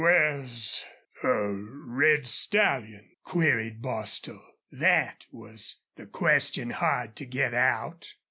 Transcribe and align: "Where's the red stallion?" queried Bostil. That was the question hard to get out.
"Where's 0.03 0.83
the 1.21 1.63
red 1.85 2.25
stallion?" 2.25 3.07
queried 3.23 3.83
Bostil. 3.83 4.41
That 4.71 5.27
was 5.31 5.83
the 5.95 6.07
question 6.07 6.71
hard 6.71 7.15
to 7.17 7.25
get 7.27 7.53
out. 7.53 8.11